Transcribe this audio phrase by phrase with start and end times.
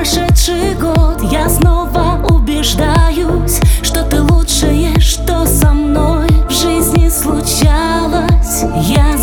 [0.00, 8.64] прошедший год я снова убеждаюсь, что ты лучшее, что со мной в жизни случалось.
[8.88, 9.18] Я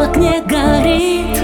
[0.00, 1.36] в окне горит.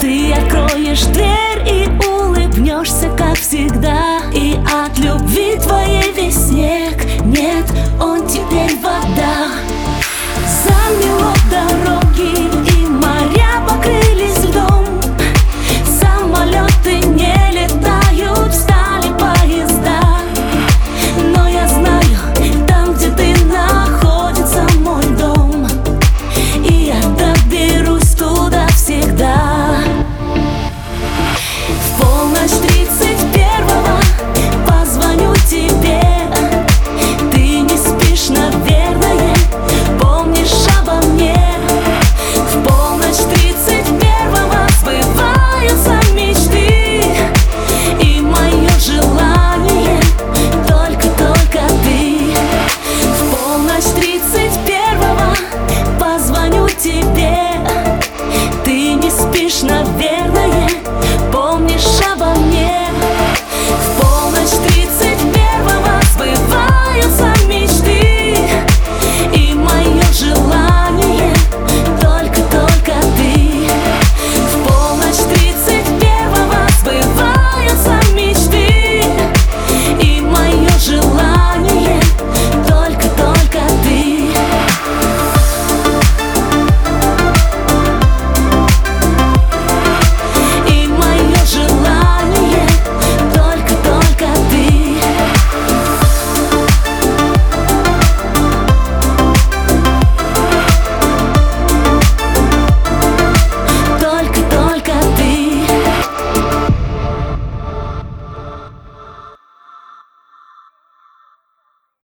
[0.00, 3.99] Ты откроешь дверь и улыбнешься, как всегда.